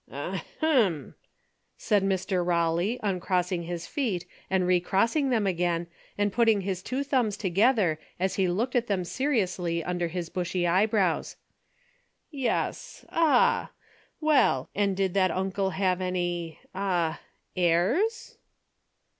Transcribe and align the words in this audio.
"A 0.09 0.41
ahem!" 0.63 1.13
said 1.77 2.01
Mr. 2.03 2.43
Kawley, 2.43 2.99
uncrossing 3.03 3.61
his 3.65 3.85
feet 3.85 4.25
and 4.49 4.65
recrossing 4.65 5.29
them 5.29 5.45
again 5.45 5.85
and 6.17 6.33
putting 6.33 6.61
his 6.61 6.81
two 6.81 7.03
thumbs 7.03 7.37
together 7.37 7.99
as 8.19 8.33
he 8.33 8.47
looked 8.47 8.75
at 8.75 8.87
them 8.87 9.03
seriously 9.05 9.83
under 9.83 10.07
his 10.07 10.29
bushy 10.29 10.65
eyebrows." 10.65 11.35
Yes. 12.47 13.05
Ah! 13.09 13.73
Well, 14.19 14.71
and 14.73 14.97
did 14.97 15.13
that 15.13 15.29
uncle 15.29 15.69
have 15.69 16.01
any— 16.01 16.59
ah— 16.73 17.21
heirs 17.55 18.39